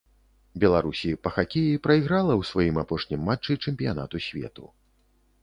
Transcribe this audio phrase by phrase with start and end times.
[0.61, 4.63] Беларусі па хакеі прайграла ў сваім апошнім матчы чэмпіянату свету.